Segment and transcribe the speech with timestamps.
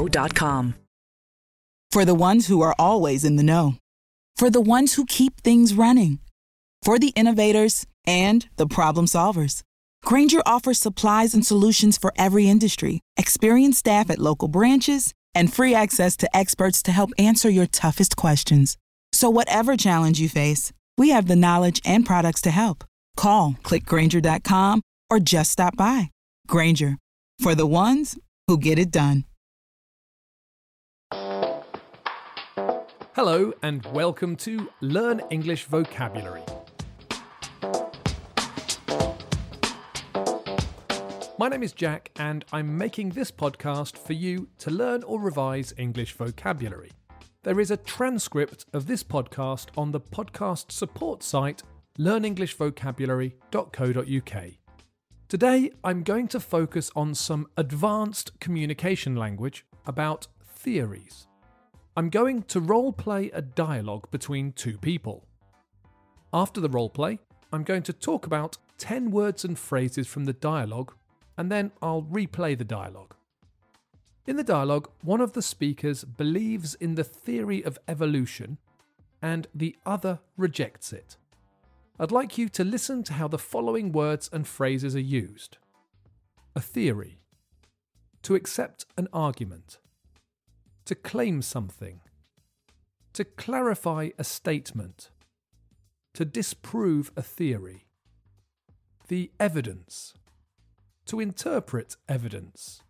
[0.00, 0.74] Cancerscreeninfo.com.
[1.92, 3.74] For the ones who are always in the know,
[4.36, 6.20] for the ones who keep things running,
[6.82, 9.62] for the innovators and the problem solvers.
[10.04, 15.74] Grainger offers supplies and solutions for every industry, experienced staff at local branches, and free
[15.74, 18.78] access to experts to help answer your toughest questions.
[19.12, 22.84] So, whatever challenge you face, we have the knowledge and products to help.
[23.16, 26.10] Call clickgrainger.com or just stop by.
[26.46, 26.96] Grainger
[27.40, 29.24] for the ones who get it done.
[33.16, 36.44] Hello, and welcome to Learn English Vocabulary.
[41.36, 45.74] My name is Jack, and I'm making this podcast for you to learn or revise
[45.76, 46.92] English vocabulary.
[47.42, 51.64] There is a transcript of this podcast on the podcast support site
[51.98, 54.44] learnenglishvocabulary.co.uk.
[55.26, 61.26] Today, I'm going to focus on some advanced communication language about theories.
[61.96, 65.26] I'm going to role play a dialogue between two people.
[66.32, 67.18] After the role play,
[67.52, 70.94] I'm going to talk about 10 words and phrases from the dialogue,
[71.36, 73.14] and then I'll replay the dialogue.
[74.26, 78.58] In the dialogue, one of the speakers believes in the theory of evolution,
[79.20, 81.16] and the other rejects it.
[81.98, 85.58] I'd like you to listen to how the following words and phrases are used
[86.54, 87.20] a theory,
[88.22, 89.78] to accept an argument,
[90.90, 92.00] to claim something,
[93.12, 95.10] to clarify a statement,
[96.14, 97.86] to disprove a theory,
[99.06, 100.14] the evidence,
[101.06, 102.82] to interpret evidence,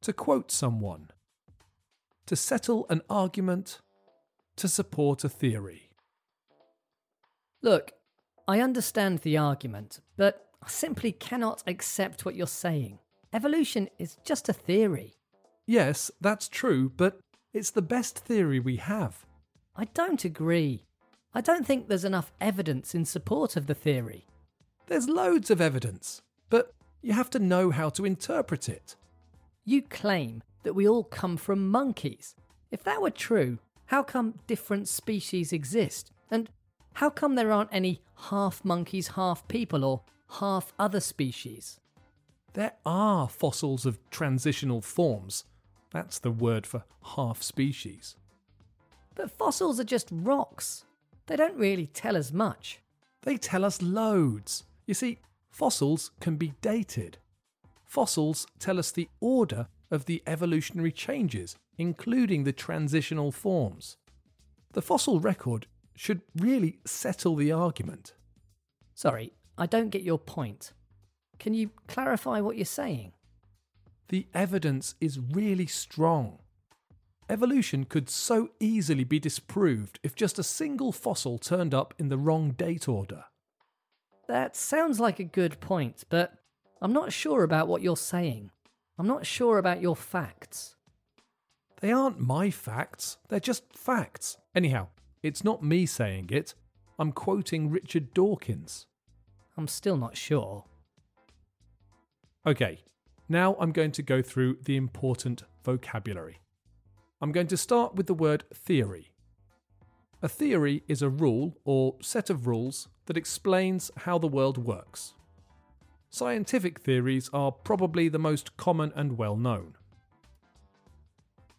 [0.00, 1.08] to quote someone,
[2.24, 3.80] to settle an argument,
[4.54, 5.90] to support a theory.
[7.62, 7.94] Look,
[8.46, 13.00] I understand the argument, but I simply cannot accept what you're saying.
[13.32, 15.17] Evolution is just a theory.
[15.68, 17.20] Yes, that's true, but
[17.52, 19.26] it's the best theory we have.
[19.76, 20.86] I don't agree.
[21.34, 24.24] I don't think there's enough evidence in support of the theory.
[24.86, 28.96] There's loads of evidence, but you have to know how to interpret it.
[29.66, 32.34] You claim that we all come from monkeys.
[32.70, 36.10] If that were true, how come different species exist?
[36.30, 36.48] And
[36.94, 40.00] how come there aren't any half monkeys, half people, or
[40.40, 41.78] half other species?
[42.54, 45.44] There are fossils of transitional forms.
[45.92, 46.84] That's the word for
[47.16, 48.16] half species.
[49.14, 50.84] But fossils are just rocks.
[51.26, 52.80] They don't really tell us much.
[53.22, 54.64] They tell us loads.
[54.86, 55.18] You see,
[55.50, 57.18] fossils can be dated.
[57.84, 63.96] Fossils tell us the order of the evolutionary changes, including the transitional forms.
[64.72, 65.66] The fossil record
[65.96, 68.14] should really settle the argument.
[68.94, 70.72] Sorry, I don't get your point.
[71.38, 73.12] Can you clarify what you're saying?
[74.08, 76.38] The evidence is really strong.
[77.28, 82.16] Evolution could so easily be disproved if just a single fossil turned up in the
[82.16, 83.24] wrong date order.
[84.26, 86.32] That sounds like a good point, but
[86.80, 88.50] I'm not sure about what you're saying.
[88.98, 90.76] I'm not sure about your facts.
[91.80, 94.38] They aren't my facts, they're just facts.
[94.54, 94.88] Anyhow,
[95.22, 96.54] it's not me saying it.
[96.98, 98.86] I'm quoting Richard Dawkins.
[99.56, 100.64] I'm still not sure.
[102.46, 102.80] Okay,
[103.28, 106.38] now I'm going to go through the important vocabulary.
[107.20, 109.12] I'm going to start with the word theory.
[110.22, 115.14] A theory is a rule or set of rules that explains how the world works.
[116.10, 119.74] Scientific theories are probably the most common and well known.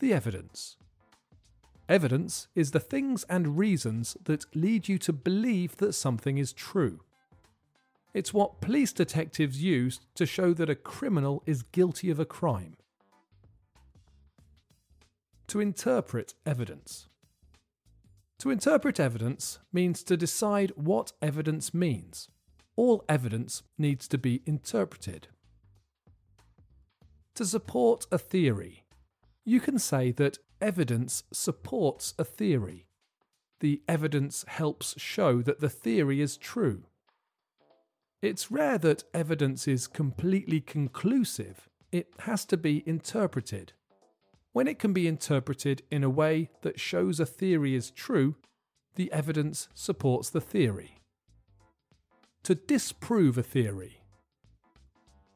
[0.00, 0.76] The evidence.
[1.88, 7.00] Evidence is the things and reasons that lead you to believe that something is true.
[8.14, 12.76] It's what police detectives use to show that a criminal is guilty of a crime.
[15.48, 17.08] To interpret evidence.
[18.38, 22.28] To interpret evidence means to decide what evidence means.
[22.76, 25.28] All evidence needs to be interpreted.
[27.34, 28.84] To support a theory,
[29.44, 32.86] you can say that evidence supports a theory.
[33.58, 36.84] The evidence helps show that the theory is true.
[38.24, 43.74] It's rare that evidence is completely conclusive, it has to be interpreted.
[44.52, 48.36] when it can be interpreted in a way that shows a theory is true,
[48.94, 51.02] the evidence supports the theory.
[52.44, 54.00] To disprove a theory.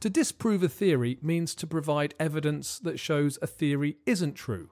[0.00, 4.68] To disprove a theory means to provide evidence that shows a theory isn't true.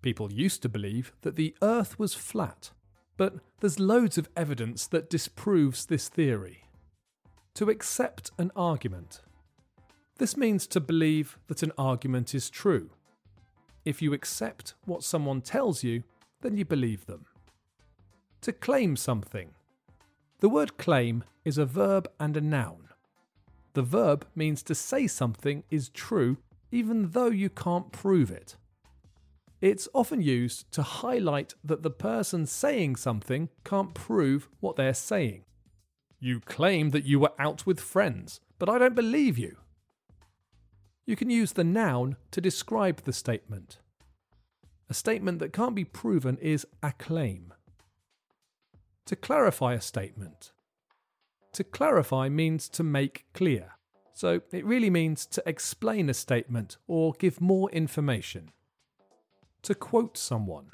[0.00, 2.70] People used to believe that the Earth was flat,
[3.18, 6.65] but there's loads of evidence that disproves this theory.
[7.56, 9.22] To accept an argument.
[10.18, 12.90] This means to believe that an argument is true.
[13.82, 16.02] If you accept what someone tells you,
[16.42, 17.24] then you believe them.
[18.42, 19.52] To claim something.
[20.40, 22.90] The word claim is a verb and a noun.
[23.72, 26.36] The verb means to say something is true
[26.70, 28.56] even though you can't prove it.
[29.62, 35.45] It's often used to highlight that the person saying something can't prove what they're saying.
[36.18, 39.56] You claim that you were out with friends, but I don't believe you.
[41.04, 43.78] You can use the noun to describe the statement.
[44.88, 47.52] A statement that can't be proven is a claim.
[49.06, 50.52] To clarify a statement.
[51.52, 53.72] To clarify means to make clear,
[54.12, 58.50] so it really means to explain a statement or give more information.
[59.62, 60.72] To quote someone.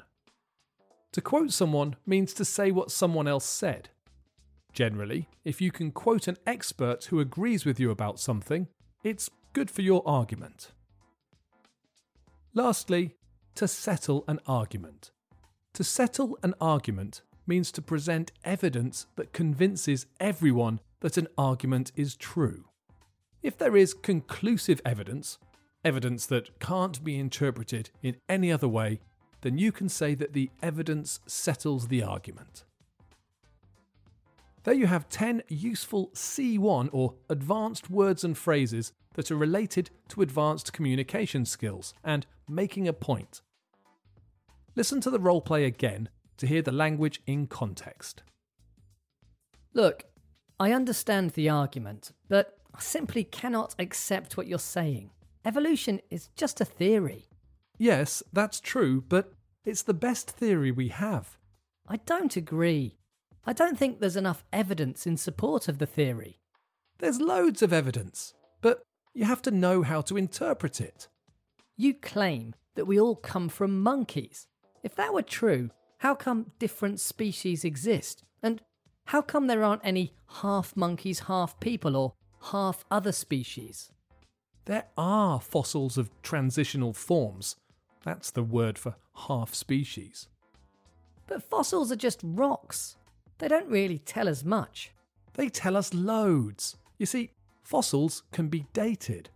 [1.11, 3.89] To quote someone means to say what someone else said.
[4.73, 8.67] Generally, if you can quote an expert who agrees with you about something,
[9.03, 10.71] it's good for your argument.
[12.55, 13.15] Lastly,
[13.55, 15.11] to settle an argument.
[15.73, 22.15] To settle an argument means to present evidence that convinces everyone that an argument is
[22.15, 22.65] true.
[23.43, 25.37] If there is conclusive evidence,
[25.83, 29.01] evidence that can't be interpreted in any other way,
[29.41, 32.63] then you can say that the evidence settles the argument.
[34.63, 40.21] There you have 10 useful C1 or advanced words and phrases that are related to
[40.21, 43.41] advanced communication skills and making a point.
[44.75, 48.23] Listen to the roleplay again to hear the language in context.
[49.73, 50.05] Look,
[50.59, 55.11] I understand the argument, but I simply cannot accept what you're saying.
[55.45, 57.25] Evolution is just a theory.
[57.77, 59.33] Yes, that's true, but
[59.65, 61.37] it's the best theory we have.
[61.87, 62.97] I don't agree.
[63.45, 66.39] I don't think there's enough evidence in support of the theory.
[66.99, 71.09] There's loads of evidence, but you have to know how to interpret it.
[71.75, 74.47] You claim that we all come from monkeys.
[74.81, 78.23] If that were true, how come different species exist?
[78.41, 78.61] And
[79.05, 82.13] how come there aren't any half monkeys, half people, or
[82.51, 83.91] half other species?
[84.65, 87.57] There are fossils of transitional forms.
[88.03, 88.95] That's the word for
[89.27, 90.27] half species.
[91.27, 92.95] But fossils are just rocks.
[93.43, 94.91] They don't really tell us much.
[95.33, 96.77] They tell us loads.
[96.97, 97.31] You see,
[97.61, 99.31] fossils can be dated.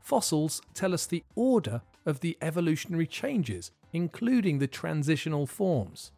[0.00, 6.10] Fossils tell us the order of the evolutionary changes, including the transitional forms.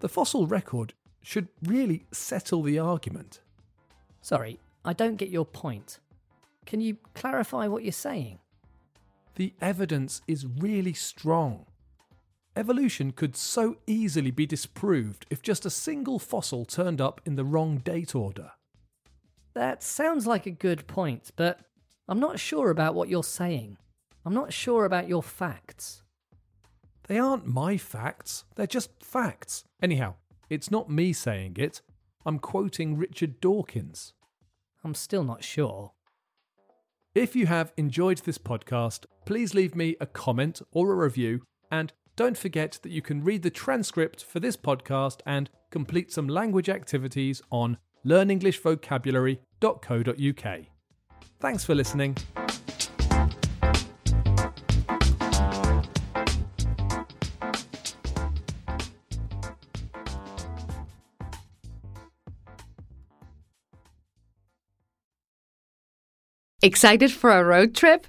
[0.00, 3.38] The fossil record should really settle the argument.
[4.20, 6.00] Sorry, I don't get your point.
[6.66, 8.40] Can you clarify what you're saying?
[9.36, 11.66] The evidence is really strong.
[12.58, 17.44] Evolution could so easily be disproved if just a single fossil turned up in the
[17.44, 18.50] wrong date order.
[19.54, 21.60] That sounds like a good point, but
[22.08, 23.76] I'm not sure about what you're saying.
[24.26, 26.02] I'm not sure about your facts.
[27.06, 29.62] They aren't my facts, they're just facts.
[29.80, 30.16] Anyhow,
[30.50, 31.80] it's not me saying it.
[32.26, 34.14] I'm quoting Richard Dawkins.
[34.82, 35.92] I'm still not sure.
[37.14, 41.92] If you have enjoyed this podcast, please leave me a comment or a review, and
[42.18, 46.68] don't forget that you can read the transcript for this podcast and complete some language
[46.68, 50.60] activities on learnenglishvocabulary.co.uk.
[51.38, 52.16] Thanks for listening.
[66.60, 68.08] Excited for a road trip?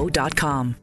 [0.09, 0.80] Cancerscreeninfo.com.